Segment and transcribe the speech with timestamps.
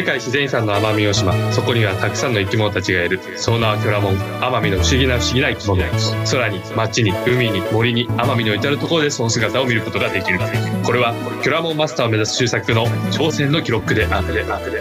[0.00, 1.52] 世界自然遺産の奄美大島。
[1.52, 4.14] そこにはたくさんの生き物たちがいるその名はキョラモン。
[4.16, 5.82] 奄美の不思議な不思議な生き物
[6.24, 10.38] 空に街に海に森に奄美の至る所でその姿を見ることができる。
[10.86, 14.32] これはキョラモンマスターを目指す周作の挑戦の記録である。
[14.32, 14.80] であるで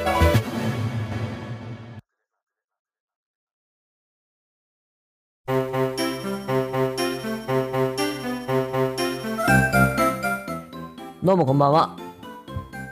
[11.22, 11.98] どうもこんばんは。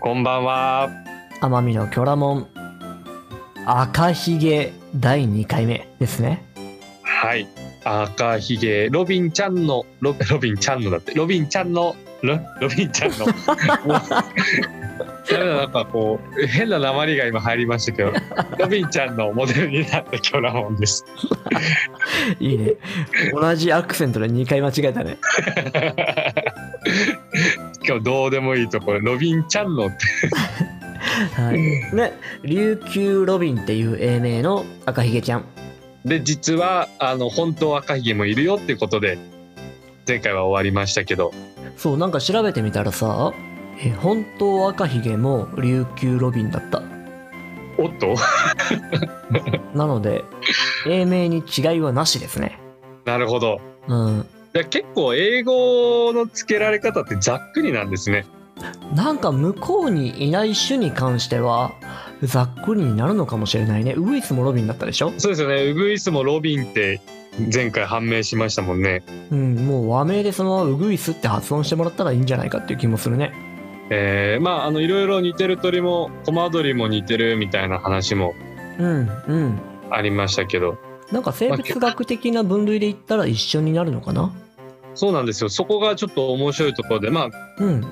[0.01, 1.06] こんばんは
[1.41, 2.47] 奄美のキョラモン
[3.65, 6.43] 赤ひげ第2回目ですね。
[7.03, 7.47] はい。
[7.83, 8.89] 赤ひげ。
[8.89, 11.13] ロビンちゃんのロ ロビンちゃんのだって。
[11.13, 13.27] ロビンちゃんのロロビンちゃんの。
[15.29, 18.13] なんかこう変な鉛が今入りましたけど
[18.57, 21.05] ロビンちゃんのモデルになったキョラモンです。
[22.39, 22.75] いいね。
[23.33, 25.17] 同じアクセントで2回間違えたね。
[27.85, 29.01] 今日どうでもいいところ。
[29.01, 29.95] ロビンちゃんのって
[31.35, 31.95] はい。
[31.95, 35.45] ね琉球ロビンっていう英名の赤ひげちゃん。
[36.05, 39.17] で実はあの本当は赤ひげもいるよっていうことで
[40.07, 41.31] 前回は終わりましたけど。
[41.77, 43.33] そうなんか調べてみたらさ
[43.83, 46.81] え本当赤ひげも琉球ロビンだった。
[47.79, 48.15] おっと？
[49.75, 50.23] なので
[50.87, 52.59] 英名に違いはなしですね。
[53.05, 53.59] なるほど。
[53.87, 54.25] うん。
[54.71, 58.25] 結構英語の付けられ方ってざっくりなんですね
[58.95, 61.73] なんか向こうにいない種に関しては
[62.23, 63.93] ざっくりになるのかもしれないね。
[63.95, 65.13] ウグイスもロビンだったでしょ？
[65.17, 65.69] そうですよね。
[65.69, 67.01] ウグイスもロビンって
[67.53, 69.03] 前回判明しましたもんね。
[69.31, 73.33] うんもう和名でそのままウグイスって発音してもらったらいいんじゃないかっていう気もするね。
[73.89, 78.33] えー、まああのいろいろ似てる鳥もコマドリも似てるみたいな話も
[78.79, 79.59] うんうん。
[79.89, 80.77] ありましたけど。
[81.11, 84.33] なんか生物学的な分類で言ったら一緒になるのかな？
[84.95, 85.49] そうなんですよ。
[85.49, 87.29] そこがちょっと面白いところでまあ
[87.59, 87.85] うん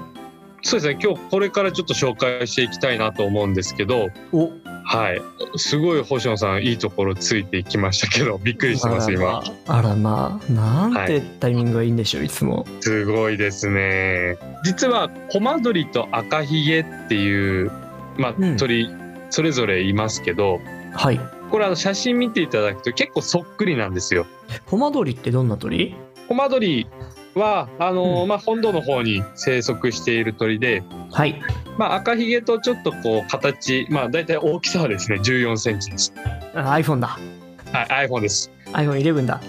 [0.65, 0.99] そうですね。
[0.99, 4.51] 今日これからちょっと紹介していきたいなと思うんですけどお。
[4.83, 5.21] はい。
[5.57, 9.43] すごい星野さんいいところついていきましたけどびっくりしてます今。
[9.67, 10.41] あらま。
[10.43, 12.29] あなんてはいタイミングがいいんでしょうい。
[12.29, 12.65] つも。
[12.81, 14.37] すごいですね。
[14.63, 17.71] 実はコマドリと赤ひげっていう、
[18.17, 18.57] まあうん。
[18.57, 18.89] 鳥
[19.29, 20.59] それぞれいますけど
[20.93, 21.19] はい。
[21.51, 24.25] これあの写真見ていただくと結構そっくりなんですよ。
[24.65, 25.95] コマドリってどんな鳥？
[26.27, 26.87] コマドリ
[27.35, 28.27] はあの、うん。
[28.27, 31.41] まあ、本土の方に生息している鳥で、はい。
[31.77, 36.13] まあ、赤ひげとちょっとこう形、まあ、大体大きさはですね14センチです。
[36.53, 37.19] あ iPhone だ。
[37.73, 38.51] はい、iPhone です。
[38.71, 39.41] iPhone11 だ。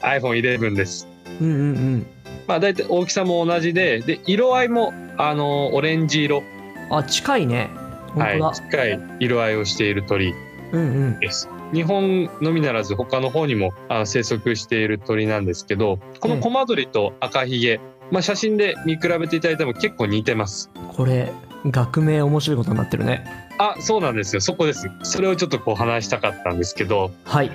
[0.00, 1.06] iPhone11 です。
[1.40, 1.62] うんうんう
[1.96, 2.06] ん。
[2.46, 6.42] まあ、大体大きさも同じでで色合いもあのオレンジ色、
[6.90, 7.70] あ近いね。
[8.16, 10.32] はい、近い色合いをしている鳥
[10.74, 10.86] うんう
[11.16, 11.20] ん。
[11.20, 11.48] です。
[11.72, 17.80] 日本のみならず他の方にもあ生息している鳥なんですけどこのコマドリと赤ひげ、
[18.10, 20.70] まあ、写真で見比べていただいても結構似てます。
[20.96, 21.32] これ
[21.66, 23.24] 学名面白いことになってるね。
[23.58, 24.40] あそうなんですよ。
[24.40, 24.90] そこです。
[25.02, 27.50] それをちょっとこう話したかったんですけどはい。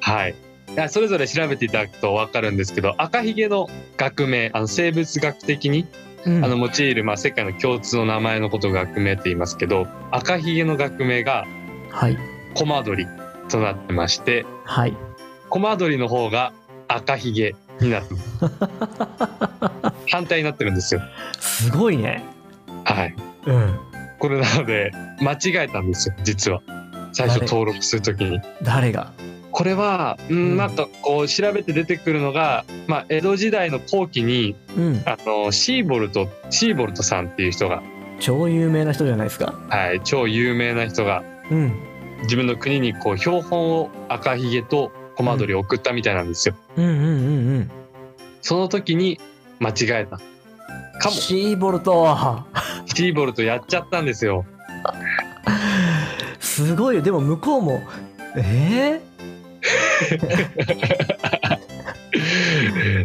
[0.00, 0.34] はい。
[0.88, 3.66] それぞれ調べていただくと分かるんですけど赤ひげの
[3.96, 5.86] 学名あの生物学的に
[6.26, 6.44] うん。
[6.44, 11.46] あの用いる、まあ、世界の共通の名前のことを学名って言いますけど赤ひげの学名が
[11.90, 13.06] はいコマドリ
[13.48, 14.94] となってましてはい。
[15.50, 16.52] コマドリの方が
[16.88, 18.14] 赤ひげになって
[20.10, 21.00] 反対になってるんですよ。
[21.38, 22.22] すごいね。
[22.84, 23.14] はい。
[23.46, 23.78] うん。
[24.18, 24.90] これなので
[25.20, 26.62] 間違えたんですよ実は。
[27.12, 28.40] 最初誰登録するときに。
[28.62, 29.12] 誰が？
[29.52, 35.02] これは、ううんん、なんかこう調べて出てくるのが、まあ、江戸時代の後期にうん。
[35.06, 37.82] あのシーボルトシーボルトさんっていう人が、
[38.20, 39.54] 超有名な人じゃないですか？
[39.68, 41.22] はい、超有名な人が。
[41.50, 41.72] うん
[42.22, 46.54] 自分の国にこう標本を赤ひげとコマドリを送ったみたいなんですよ。
[46.76, 47.02] うんうんうんう
[47.60, 47.70] ん。
[48.42, 49.18] その時に
[49.60, 50.18] 間違えた
[50.98, 51.10] かも。
[51.10, 52.06] シーボルト。
[52.86, 54.44] シーボルトやっちゃったんですよ。
[56.40, 57.02] すごいよ。
[57.02, 57.82] でも向こうも
[58.36, 59.00] え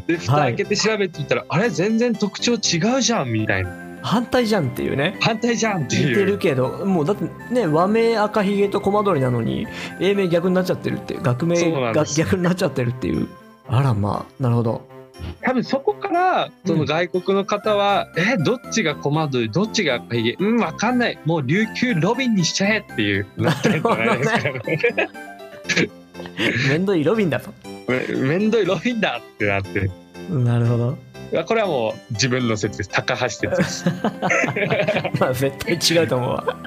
[0.07, 1.69] で蓋開けて調べてみたら、あれ？
[1.69, 3.69] 全然特徴違うじゃんみたいな。
[3.69, 5.17] ー、反対じゃんっていうね。
[5.21, 9.67] 反対じゃんって似ていうるけどもうだってね和名赤ひげとコマドリなのに
[9.99, 13.27] 英名逆になっちゃってるっていう学名が逆になっちゃってるっていう。
[13.67, 14.89] あらまあなるほど。
[15.41, 21.19] 多分そこからその外国の方は、えどっちがコマドリどっちが赤ひげうん分かんない。
[21.25, 25.09] もう琉球ロビンにしちゃえっていうなったんじゃないですかね。
[26.69, 27.51] めんどいロビンだと
[27.87, 29.89] めめんどいロビンだってなって
[30.29, 30.97] なるほど
[31.47, 32.89] これはもう自分の説です。
[32.89, 33.85] 高橋説です。
[35.19, 36.43] まあ絶対違うと思うわ。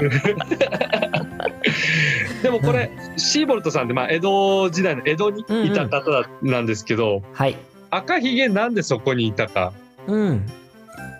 [2.42, 7.56] でもこれシーボルトさんってまあ江戸時代の江戸にいた方なんですけど、はい。
[7.90, 9.72] 赤ひげなんでそこにいたか
[10.06, 10.46] うん。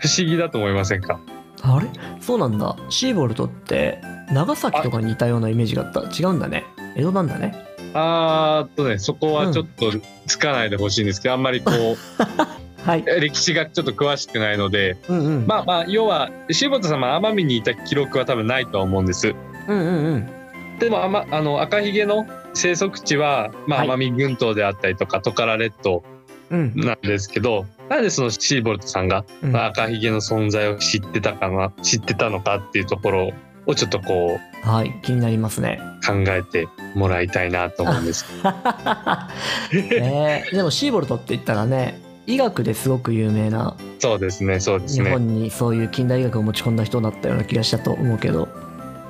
[0.00, 1.20] 不思議だと思いませんか？
[1.62, 1.88] あれ？
[2.20, 2.76] そうなんだ。
[2.88, 4.00] シーボルトって
[4.32, 6.00] 長崎とかにいたようなイメージがあった。
[6.00, 6.64] 違うんだね。
[6.96, 7.54] 江戸なんだね。
[7.94, 9.92] あーっとねそこはちょっと
[10.26, 11.96] つかないでほしいんですけど、あんまりこう
[12.84, 13.04] はい。
[13.04, 15.46] 歴史がちょっと詳しくないのでうんうん。
[15.46, 19.34] まあまあ要は柴田さんは奄美にいた記録は多分ないとは思うんです。
[19.68, 20.78] うんうんうん。
[20.78, 23.88] でもあまあの赤ひげの生息地は、まあ、はい。
[23.88, 26.04] 奄美群島であったりとかトカラ列島
[26.50, 26.72] うん。
[26.76, 29.52] なんですけど、なんでそのシーボルトさんが、うん。
[29.52, 33.32] まあ赤ひげの存在を知ってたかな知ってたのかっていうところ
[33.66, 34.92] をちょっとこうはい。
[35.02, 35.80] 気になりますね。
[36.06, 38.26] 考えてもらいたいなと思うんです
[39.72, 40.44] え。
[40.52, 48.48] ーでもシーボルトって言ったらね医学ですごく有名なそうですねそうです日ね本にそういう近代医学を持ち込んだ人だったような気がしたと思うけど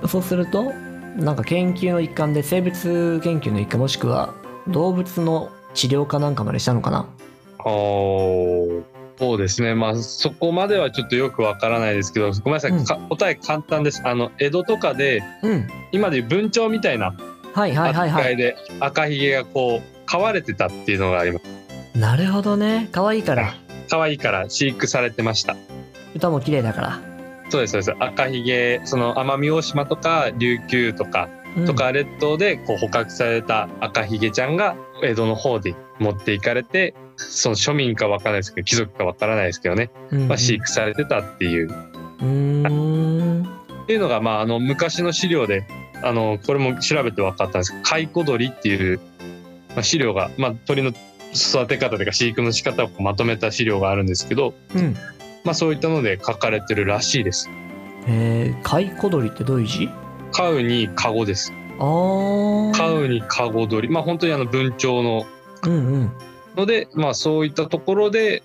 [0.08, 0.72] そうすると
[1.16, 4.34] なんか研究の一環で生物研究の一環もしくは
[4.68, 7.06] 動物の治療かなんかまでしたのかな？
[7.64, 8.82] おー
[9.16, 9.76] そうですね。
[9.76, 12.84] まあそこまではちょっとよくわからないですけどごめんなさい、うん。
[12.84, 14.02] か答え簡単です。
[14.04, 15.68] あの江戸とかでうん。
[15.92, 17.14] 今でいう文鳥みたいな
[17.54, 21.44] 扱いで赤ひげがこう飼われてたっていうのがあります
[21.94, 22.88] なるほどね。
[22.92, 23.54] 可愛いから。
[23.88, 25.56] 可愛いから飼育されてました。
[26.14, 27.00] 歌も綺麗だから、
[27.50, 27.92] そうですそうです。
[27.98, 31.66] 赤ひげその奄美大島とか琉球とかうん。
[31.66, 40.28] とか列島でこう捕獲された赤ひげちゃんが江戸の方で持っていかれてその庶民かわからないですけど貴族かわからないですけどね、うんうん。
[40.28, 41.68] まあ、飼育されてたっていう。
[41.68, 42.26] うー
[42.68, 43.42] ん。
[43.84, 45.66] っていうのが、まあ、あの昔の資料で
[46.02, 48.98] あのこれも調べて分かったんですけど蚕鳥っていう、
[49.70, 50.92] まあ、資料が、まあ、鳥の
[51.34, 54.94] 育て方というか飼育の仕方をまとめた資料があるんですけど、うん
[55.44, 57.50] まあ、そういったので書かれてるらしいです。
[58.06, 59.88] えー、蚕鳥ってどういう字？
[60.32, 61.52] 飼うに籠です。
[61.78, 63.88] あー飼うに籠鳥。
[63.88, 65.26] まあ本当にあの文鳥の
[65.64, 66.12] うんうん
[66.56, 68.42] ので、まあそういったところで、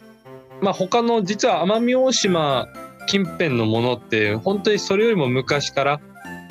[0.62, 2.68] まあ他の実は奄美大島
[3.08, 6.02] 近辺のものって本当にそれよりも昔から、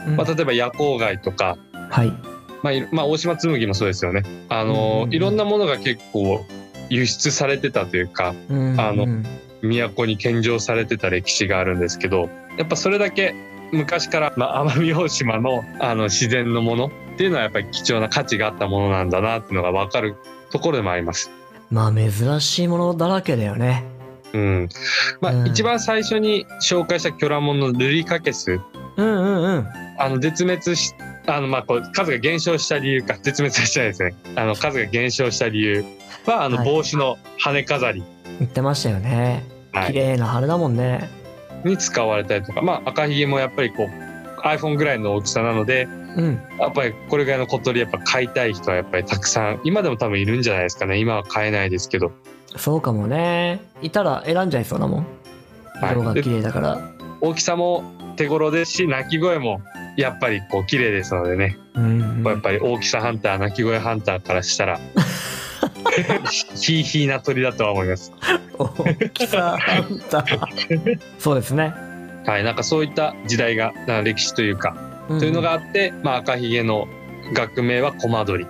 [0.06, 1.58] うんまあ例えば夜光貝とか、
[1.90, 2.12] はい
[2.62, 4.22] まあ、いまあ、大島紬もそうですよね。
[4.48, 6.44] あの、うんいろんなものが結構
[6.90, 9.24] 輸出されてたというか、うんあのうん
[9.60, 13.34] 都に献上されてた歴史があるんですけど、やっぱそれだけ
[13.72, 20.16] 昔から、まあ、奄美大島のあの自然のものっていうのはやっぱり貴重な価値があったものなんだなっていうのが分かる
[20.50, 21.30] ところでもあります。
[21.70, 23.84] まあ珍しいものだらけだよね
[24.32, 24.68] うん。
[25.20, 28.60] まあ、うん一番最初に紹介したキョラモンのルリカケス、
[28.96, 29.66] うんうんうん
[29.98, 30.94] あの、絶滅し、
[31.28, 34.14] あの、まあ、こう、数が減少した理由か、絶滅はしてないですね。
[34.36, 35.84] あの、数が減少した理由
[36.26, 36.66] は、あの、はい。
[36.66, 38.02] 帽子の羽飾り。
[38.38, 39.44] 言ってましたよね。
[39.72, 39.86] はい。
[39.88, 41.08] 綺麗な羽だもんね。
[41.64, 46.40] に使われたりとか、まあ、赤ひげもやっぱりこう iPhone ぐらいの大きさなのでうん。
[46.58, 50.98] やっぱりこれぐらいの小鳥やっぱ飼いたい人はやっぱりたくさん今でも多分いるんじゃないですかね。
[50.98, 52.12] 今は飼えないですけど。
[52.56, 53.60] そうかもね。
[53.82, 55.06] いたら選んじゃいそうだもん。
[55.80, 55.92] はい。
[55.92, 56.90] 色が綺麗だから、
[57.20, 57.84] 大きさも
[58.16, 59.60] 手頃ですし鳴き声も
[59.98, 64.78] やっぱりこう綺麗ですのでね、うんやっぱり大きさハンター鳴き声ハンターからしたら
[66.54, 68.12] ヒーヒーな鳥だとは思います。
[68.58, 70.24] 大きさあんた
[71.18, 71.74] そうですね、
[72.24, 73.72] はい、なんかそういった時代が
[74.04, 74.76] 歴史というか
[75.08, 75.18] うん。
[75.18, 76.86] というのがあって、まあ、赤ひげの
[77.32, 78.46] 学名はコマドリ。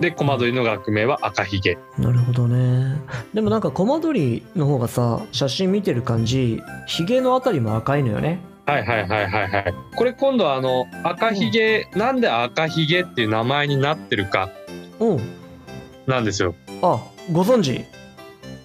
[0.00, 1.78] でコマドリの学名は赤ひげ。
[1.98, 3.00] なるほどね。
[3.32, 8.40] でもなんかコマドリの方がさ写真見てる感じヒゲのあたりも赤いのよね
[8.70, 9.74] はいはいはいはいはい。
[9.96, 14.50] これ今度はあの赤ひげ、なんで赤ひげっていう名前になってるか
[15.00, 15.20] うん。
[16.06, 16.54] なんですよ。
[16.82, 17.00] あ
[17.32, 17.84] ご存知？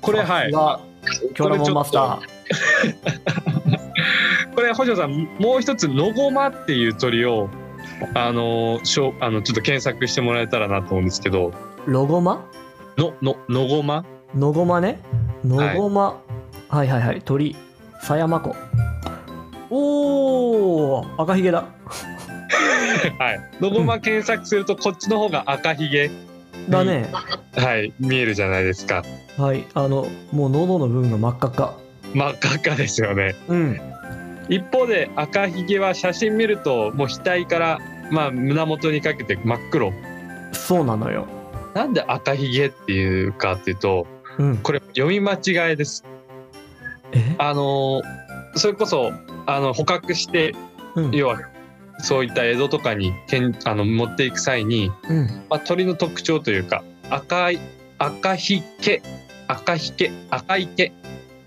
[0.02, 0.80] これはいが。
[1.36, 2.20] キョラモンマスタ
[4.56, 7.48] これ 星野さんもう一つノゴマっていう鳥を
[8.16, 11.50] あのしょあのちょっと検索してもらえたらなと思うんですけど。
[11.50, 11.54] ー
[11.86, 12.46] ロゴマ？
[12.98, 15.00] ののノゴマノゴマね。
[15.44, 16.20] ノゴマ、
[16.70, 17.22] はい、はいはい。
[17.22, 17.56] 鳥。
[18.02, 18.56] 狭山湖
[21.00, 21.66] おー赤ひげだ。
[23.20, 23.40] はい。
[23.60, 26.10] ノゴマ検索するとこっちの方が赤ひげ。
[26.70, 27.12] だね、
[27.56, 27.94] はい。
[28.00, 29.04] 見えるじゃないですか。
[29.38, 29.66] はい。
[29.74, 31.78] あのもう喉の部分が真っ赤っか。
[32.14, 33.36] 真っ赤っかですよね。
[33.48, 33.80] うん。
[34.50, 37.80] 一方で赤ひげは写真見るともう額から
[38.12, 39.92] まあ胸元にかけて真っ黒。
[40.54, 41.28] そうなのよ。
[41.74, 44.08] なんで赤ひげっていうかっていうと
[44.40, 44.58] うん。
[44.58, 46.06] これ読み間違いです。
[47.12, 47.36] え？
[47.38, 48.02] あの
[48.56, 49.12] それこそ
[49.46, 50.56] あの捕獲して
[50.96, 51.12] うん。
[51.12, 51.40] 要は
[52.00, 55.28] そういった江戸とかにけんあの持っていく際に、うん。
[55.50, 57.60] まあ、鳥の特徴というか赤い
[57.98, 59.02] 赤ひけ
[59.48, 60.92] 赤ひけ赤いけ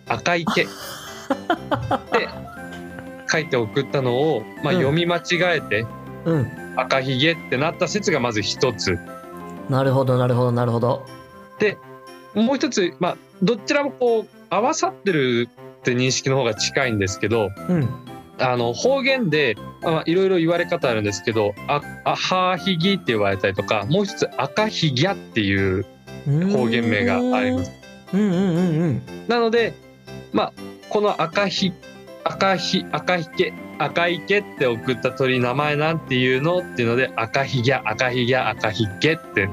[0.06, 2.28] 赤いけって
[3.30, 4.80] 書いて送ったのを、まあ、うん。
[4.80, 5.86] 読み間違えて、
[6.24, 6.74] うん。
[6.76, 8.98] 赤ひげってなった説がまず一つ。
[9.68, 11.06] なるほどなるほどなるほど。
[12.34, 15.48] もう一つ、まあ、どちらもこう合わさってる
[15.80, 17.88] って認識の方が近いんですけどうん
[18.40, 25.84] あの方言でまあいろいろ言われ方あるんですけど「ああはひぎ」って言われたりとかもう一つ「赤ひぎゃ」っていう
[26.52, 27.72] 方言名があります。
[28.12, 28.20] うん。
[28.20, 29.74] うんうんうんなので
[30.32, 30.52] まあ
[30.88, 31.72] この赤ひ
[32.24, 39.48] 赤ひ赤ひけ赤いけって送った鳥名前なんていうのっていうので赤ひぎゃ赤ひぎゃ赤ひけって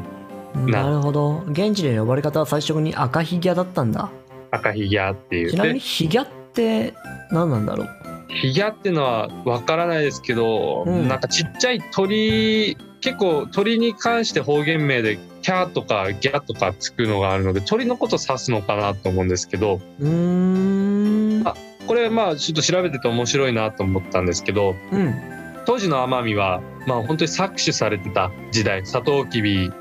[0.56, 1.44] ななるほど。
[1.50, 4.10] 現地で呼ばれ方は最初に赤ひぎゃだったんだ。
[4.52, 5.52] 赤ひぎゃっていう。
[5.52, 6.94] ちなみにでひぎゃって
[7.30, 7.90] 何なんだろう？
[8.30, 11.08] ひぎゃっていうのはわからないですけど、うん。
[11.08, 21.48] なんかちっちゃい鳥結構鳥に関して方言名でキャーとかギャーとかつくのがあるので鳥のこと指すのかなと思うんですけどうーん。
[21.48, 21.54] あ
[21.88, 25.14] これまあちょっと調べてて面白いなと思ったんですけどうん。
[25.66, 29.72] 当時の奄美はまあ本当に搾取されてた時代サトウキビ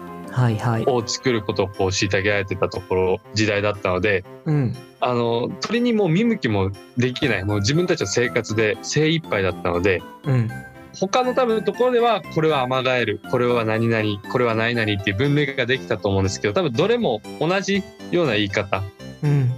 [0.86, 4.76] を作ることをこう虐げられてたところ時代だったのでうん。
[5.00, 10.50] あの鳥にもう見向きもできないもう自分たちの生活で精一杯だったのでうん。
[10.98, 18.82] 他の多分ところではこれはアマガエルこれは何々これは何々っていう分類ができたと思うんですけど多分どれも同じような言い方
[19.22, 19.50] うん。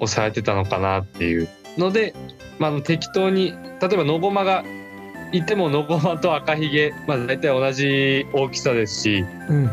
[0.00, 2.14] をされてたのかなっていうので、
[2.58, 4.64] まあ適当に例えばノゴマが
[5.32, 9.64] いてもノゴマと赤ひげ、まあ、大体同じ大きさですし、うん。
[9.64, 9.72] ま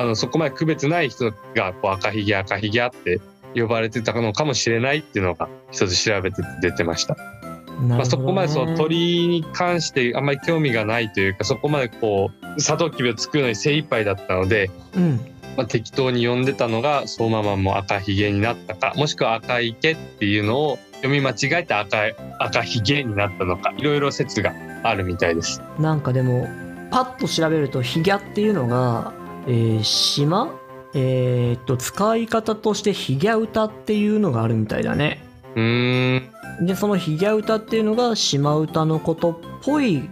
[0.00, 3.20] あ、あのそこまで区別ない人がこう赤ひげ赤ひげって
[3.54, 7.16] 呼ばれてたのかもしれないっていうのが一つ調べてて出てました。
[7.80, 15.20] まあ、そこまでその鳥に関してあんまり興味がないというかそこまでこうサトウキビを作るのに精一杯だったので、うん
[15.56, 25.60] まあ、適当に呼んでたのがそのままもう赤ひげになったかもしくは赤池っていうのを読み間違えて赤い赤ひげになったのかいろいろ説があるみたいです。
[25.78, 26.46] なんかでも
[26.90, 29.14] パッと調べるとヒギャっていうのが、
[29.46, 30.54] えー島？
[30.94, 35.24] えーっと使い方としてヒギャ歌っていうのがあるみたいだね。
[35.54, 36.18] うー
[36.62, 36.66] ん。
[36.66, 40.08] でそのヒギャ歌っていうのが島歌のことっぽい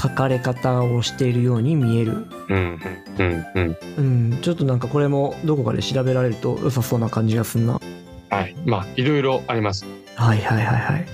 [0.00, 2.26] 書かれ方をしているように見える。
[2.48, 2.78] うん
[3.18, 4.02] うんうんう
[4.36, 4.38] ん。
[4.40, 7.80] ちょっとなんかこれもどこかで調べられると良さそうな感じがするな。
[8.30, 8.54] はい。
[8.64, 9.84] まあいろいろあります。
[10.14, 11.06] はいはいはいはい。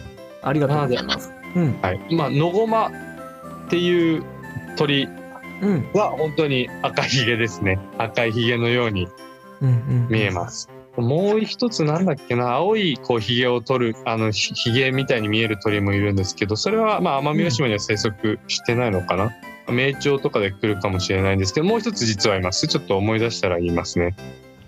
[0.42, 1.32] ありがとうございます。
[1.54, 1.80] うん。
[1.80, 2.90] はい、まあノゴマっ
[3.70, 4.22] ていう
[4.76, 5.25] 鳥うん
[5.94, 7.78] は本当に赤ひげですね。
[7.98, 9.08] 赤いひげのように
[10.08, 10.70] 見えます。
[10.96, 12.52] もう一つなんだっけな。
[12.52, 19.32] 青いこうひげを取るあのひひげみたいに見える鳥もいるんですけどそれはまあ奄美大島には生息してないのかな、
[19.68, 22.66] 名鳥とかで来るかもしれないんですけどもう一つ実はいます。
[22.66, 24.16] ちょっと思い出したら言いますね。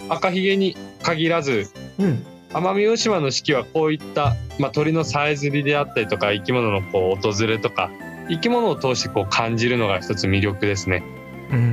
[0.08, 2.24] 赤ひげに限らずうん。
[2.50, 7.90] 奄美大島の四季はこういった、まあ、鳥のさえずりであったりとか生き物のこう訪れとか
[8.28, 11.02] 生き物を通してこう感じるのが一つ魅力ですね。
[11.50, 11.64] うんうん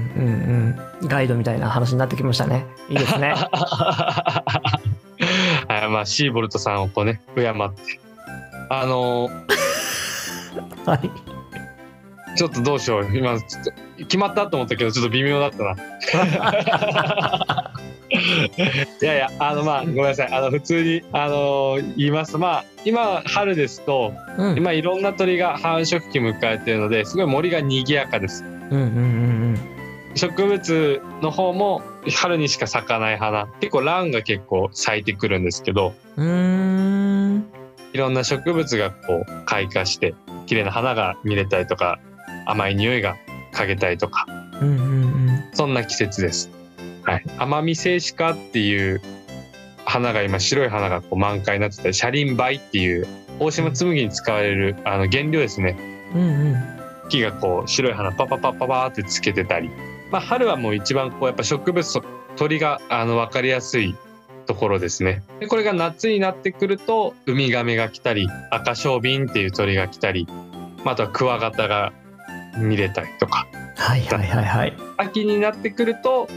[1.01, 1.07] うん。
[1.07, 2.65] ガイドみたいな話になってきましたね。
[2.89, 3.33] いいですね。
[5.67, 7.99] はい、まあシーボルトさんをこうね敬って。
[8.69, 9.29] あの
[10.85, 11.11] はい。
[12.37, 13.17] ちょっとどうしよう。
[13.17, 15.75] 今ちょっと決まったと思ったけどちょっと微妙だったな。
[19.01, 20.27] いやいやあのまあごめんなさい。
[20.31, 22.33] あの普通にあの言います。
[22.33, 24.57] とまあ今春ですとうん。
[24.57, 28.43] 今いろんな鳥が繁殖期迎えてるのですごい森が賑やかです。
[28.43, 29.59] うんうんうん
[30.15, 33.47] 植物の方も春にしか咲かない花。
[33.59, 37.45] 結構ランが結構咲いてくるんですけどうん。
[37.93, 40.15] いろんな植物がこう開花して
[40.47, 41.99] 綺麗な花が見れたりとか
[42.45, 43.17] 甘い匂いが
[43.53, 44.25] 嗅げたりとか。
[44.61, 44.85] うんうんう
[45.31, 45.43] ん。
[45.53, 46.49] そんな季節です。
[47.05, 49.01] はい、奄美静止花っていう
[49.85, 53.07] 花が今白い花がこう満開になってたりシャリンバイっていう
[53.39, 55.77] 大島紬に使われるあの原料ですね。
[56.13, 56.75] うんうん。
[57.09, 59.69] 木がこう白い花パパパパパーってつけてたり、
[60.11, 62.03] まあ、春はもう一番こうやっぱ植物と
[62.35, 63.95] 鳥があの分かりやすい
[64.47, 65.23] ところですね。
[65.39, 70.27] でこれが夏になってくるとウミガメが来たり赤小瓶っていう鳥が来たり
[70.83, 71.93] まああとはクワガタが
[72.57, 73.47] 見れたりとか。
[73.75, 74.73] はいはいはいはい。
[74.97, 76.27] 秋になってくると,、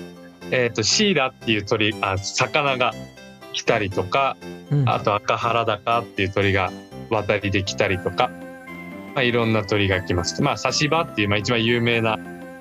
[0.50, 2.93] えー、とシイラっていう鳥あ魚が
[3.52, 4.37] 来たりとか
[4.71, 4.88] うん。
[4.88, 6.71] あと赤原高っていう鳥が
[7.11, 8.31] 渡りできたりとか、
[9.14, 10.43] まあ、いろんな鳥が来ます。
[10.43, 12.19] まあ、サシバっていう、まあ、一番有名な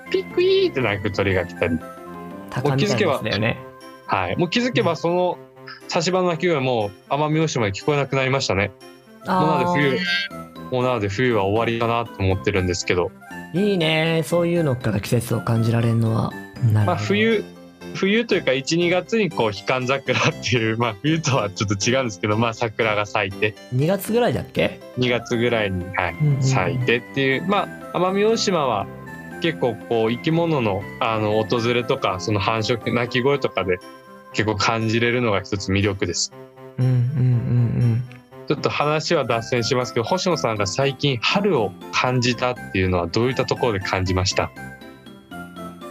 [0.10, 1.78] ピックイーって鳴く鳥が来たり、
[2.50, 3.58] 鷹みたいなやつだよね
[4.06, 4.38] はい。
[4.38, 5.38] もう気づけばその
[5.90, 8.72] サシバの鳴き声はもう奄美大島で聞こえなくなりましたね。
[9.26, 10.00] もうなので冬、
[10.72, 13.12] もうなので冬は終わりかなと思ってるんですけど、
[13.54, 14.24] いいね。
[14.26, 16.32] そういうのから季節を感じられるのは。
[16.74, 17.44] まあ、冬、
[17.98, 26.42] 冬というか1、2月にこう、悲観桜っていう、まあ、冬とはちょっと違うんですけど、まあ、桜が咲いて、2月ぐらいだっけ？2月ぐらいに、はい、うんうん。
[26.42, 27.64] 咲いてっていう、ま
[27.94, 28.88] あ奄美大島は
[29.42, 33.78] 結構こう生き物のあの訪れとかその繁殖鳴き声とかで
[34.34, 36.32] 結構感じれるのが一つ魅力です。
[36.78, 37.00] うんうんうんう
[37.96, 38.04] ん。
[38.48, 44.52] ちょっと話は脱線しますけど星野さんが最近春を感じたっていうのはどういったところで感じました？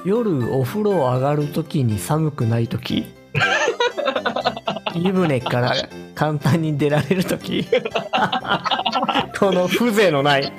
[0.07, 3.07] 夜お風呂上がる時に寒くない時。
[4.95, 5.75] 湯船から
[6.15, 7.67] 簡単に出られる時。
[9.37, 10.53] この風情のない。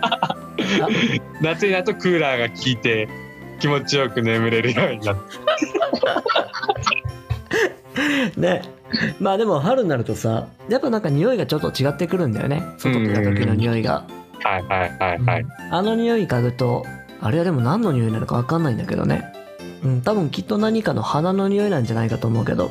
[1.42, 3.10] 夏になるとクーラーが効いて
[3.60, 5.16] 気持ちよく眠れるようになっ
[8.34, 8.62] てね。
[9.20, 12.62] まあでも春になるとさやっぱなんか匂いがちょっと違ってくるんだよね。
[12.78, 14.06] 外出た時の匂いが、
[14.42, 16.86] はいはいはいはい、あの匂い嗅ぐと
[17.24, 19.32] あれはでも何の匂いなのか分かんないんだけどね。
[19.82, 22.70] うん多分きっと何かの花の匂いなんじゃないかと思うけど。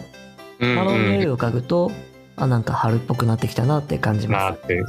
[0.60, 1.92] うん花の匂いうんを嗅ぐと
[2.36, 4.84] あなんか春っぽくなってきたなって感じます、なって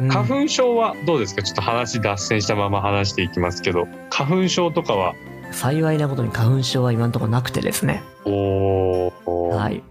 [0.00, 0.08] うん。
[0.08, 1.42] 花粉症はどうですか？
[1.42, 3.88] ちょっと話脱線したまま話していきますけど。
[4.10, 5.14] 花粉症とかは？
[5.52, 8.02] 幸いなことに花粉症は今のところなくてですね。
[8.26, 9.56] おー。
[9.56, 9.82] はい。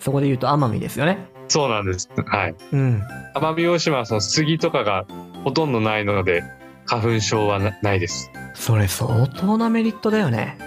[0.00, 1.28] そこで言うと奄美ですよね。
[1.46, 2.10] そうなんです。
[2.26, 2.54] はい。
[2.72, 3.02] うん。
[3.36, 5.06] 奄美大島はその杉とかが
[5.44, 6.42] ほとんどないので
[6.86, 10.58] 花粉症はなないですそれ相当なメリットだよね。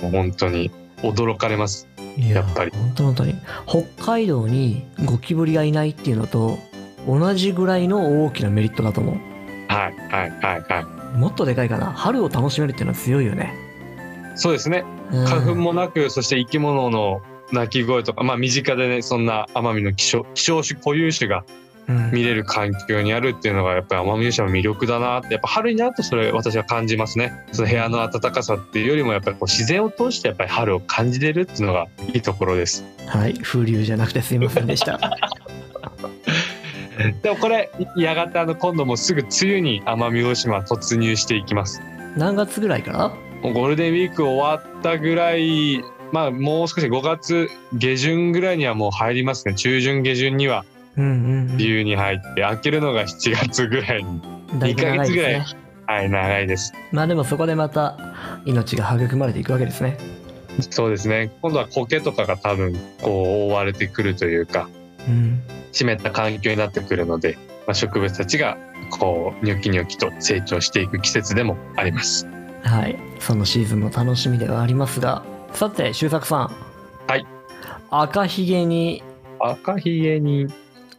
[0.00, 0.70] もう本当に。
[1.02, 1.88] 驚かれます。
[2.16, 2.70] いやっぱり。
[2.70, 3.34] 本当本当に。
[3.66, 6.58] 北海道にゴキブリがいないっていうのと
[7.06, 9.20] 同じぐらいの大きなメリットだと思はい
[9.68, 11.86] はいはいはうもっとでかいかな。
[11.86, 13.52] 春を楽しめるっていうのは強いよね、
[14.34, 14.84] いそうですね。
[15.10, 15.26] うん。
[15.26, 17.20] 花粉もなく、そして生き物の
[17.52, 21.52] 鳴き声とかまあ身近でねそんな奄美の希少希少種固有種がうん
[22.12, 27.32] 見れる環境にあるっていうのがやっぱり奄美大島の魅力だなってやっぱ春になるとそれ私は感じますね。
[27.52, 32.84] その部屋の暖かさっていうよりもやっぱりこう自然を通してやっぱり春を感じれるっていうのがいいところです。
[33.06, 34.98] はい風流じゃなくてすいませんでした。
[37.22, 41.82] でもこれやがてあの今度もうすぐ梅雨に奄美大島は突入していきます。
[42.16, 43.08] 何月ぐらいから
[43.42, 49.54] もうゴールデンウィーク終わったぐらいまあもう少し5月下旬ぐらいにはもう入りますね。
[49.54, 50.64] 中旬下旬には
[50.96, 54.20] 梅雨に入って開けるのが7月ぐらいに。
[54.52, 55.32] うん、だいぶ長い二ヶ月ぐらい。
[55.34, 55.46] ね
[55.86, 56.72] はい長いです。
[56.92, 57.98] まあでもそこでまた
[58.44, 59.98] 命が育まれていくわけですね。
[60.70, 61.32] そうですね。
[61.42, 64.68] 今度は苔とかが多分こう覆われてくるというか
[65.08, 65.42] うん。
[65.72, 68.58] 湿った環境になってくるので、まあ、植物たちが
[68.90, 72.26] こうニョキニョキと成長していく季節でもあります。
[72.62, 72.96] はい。
[73.18, 75.24] そのシーズンも楽しみではありますが。
[75.52, 76.52] さて周作さん。
[77.06, 77.26] はい。
[77.90, 79.02] 赤ひげに。
[79.40, 80.46] 赤ひげに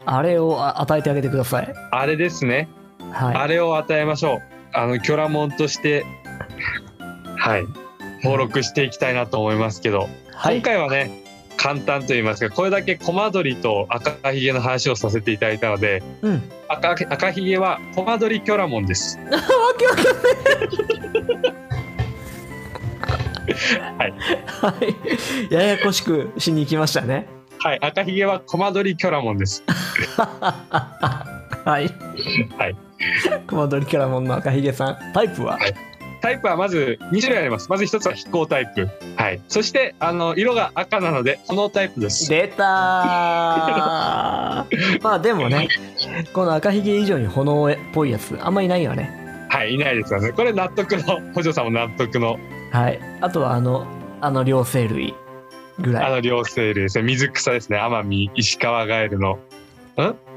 [0.06, 2.68] あれをあ与えてあげてくださいあれですね
[3.12, 4.42] はいあれを与えましょう。
[4.74, 6.04] あの、キョラモンとして、
[7.38, 7.66] はい、
[8.24, 11.24] 登録していきたいなと思いますけど、はい今回はね、
[11.58, 19.20] 簡単と言いますか、これだけコマドリと赤ひげの話をさせていただいたので、うん赤赤ひげはコマドリキョラモンです。
[19.20, 19.30] わ
[19.78, 20.12] けわかんな
[21.50, 21.54] い
[24.00, 24.13] はい。
[24.48, 24.74] は
[25.50, 25.54] い。
[25.54, 27.28] ややこしくしに行きましたね。
[27.63, 29.63] はい、赤ひげはコマドリキョラモンです。
[30.19, 30.65] は
[31.65, 31.65] い。
[31.65, 31.80] は
[32.67, 32.76] い。
[33.47, 34.97] コマドリキャラモンの赤ひげさん。
[35.13, 35.73] タイプは、はい
[36.19, 37.69] タイプはまず2種類あります。
[37.69, 38.89] まず1つは飛行タイプ。
[39.17, 39.41] はい。
[39.49, 42.30] そして、あの、色が赤なので、炎タイプです。
[42.30, 42.65] 出たー
[45.04, 45.67] まあでもね、
[46.32, 49.47] この赤ひげ以上に炎っぽいやつ、あんまいないよね。
[49.49, 50.32] はい、いないですよね。
[50.32, 52.38] これ納得の、補助さんも納得の
[52.71, 52.99] はい。
[53.19, 53.86] あとはあの、
[54.21, 55.13] あの両生類
[55.80, 56.06] ぐらい。
[56.06, 57.04] あの両生類ですね。
[57.04, 57.78] 水草ですね。
[57.78, 59.34] 奄美石川ガエルの。
[59.34, 59.40] ん？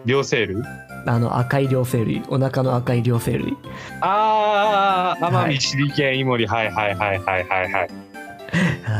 [0.05, 0.63] 両生類？
[1.07, 2.23] あの赤い両生類。
[2.29, 3.57] お腹の赤い両生類。
[4.01, 6.47] ああ、奄美はいシリケンイモリ。
[6.47, 7.91] はいはいはいはいはいはい。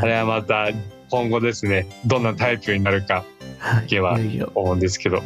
[0.01, 0.69] あれはまた
[1.09, 3.23] 今後ですね、どんなタイプになるか
[3.59, 3.87] はい。
[3.87, 4.19] では
[4.55, 5.23] 思うんですけど、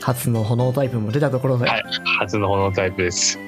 [0.00, 1.82] 初の炎タイプも出たところで、はい
[2.20, 3.38] 初の炎タイプです。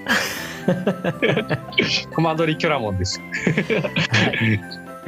[2.15, 3.21] コマドリキョラモンです。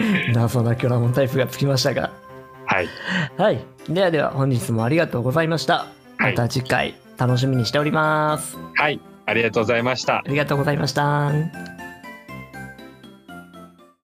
[0.34, 2.10] 謎なキョラモンタイプがつきましたが。
[2.66, 2.88] はい。
[3.36, 3.58] はい。
[3.88, 5.74] ではでは本日もありがとうございました。
[5.74, 8.58] はいまた次回楽しみにしております。
[8.74, 9.00] はい。
[9.26, 10.22] ありがとうございましたあ。
[10.26, 11.79] りがとうございました。